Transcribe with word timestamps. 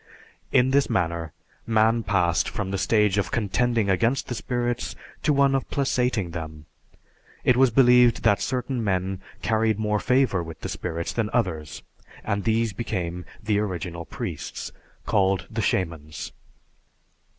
In 0.51 0.71
this 0.71 0.89
manner, 0.89 1.31
man 1.67 2.01
passed 2.01 2.49
from 2.49 2.71
the 2.71 2.79
stage 2.79 3.19
of 3.19 3.29
contending 3.29 3.87
against 3.87 4.27
the 4.29 4.33
spirits 4.33 4.95
to 5.21 5.31
one 5.31 5.53
of 5.53 5.69
placating 5.69 6.31
them. 6.31 6.65
It 7.43 7.55
was 7.55 7.69
believed 7.69 8.23
that 8.23 8.41
certain 8.41 8.83
men 8.83 9.21
carried 9.43 9.77
more 9.77 9.99
favor 9.99 10.41
with 10.41 10.61
the 10.61 10.69
spirits 10.69 11.13
than 11.13 11.29
others, 11.33 11.83
and 12.23 12.45
these 12.45 12.73
became 12.73 13.25
the 13.43 13.59
original 13.59 14.05
priests, 14.05 14.71
called 15.05 15.45
the 15.51 15.61
"Shamans." 15.61 16.31